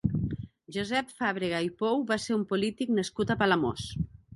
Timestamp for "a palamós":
3.33-3.91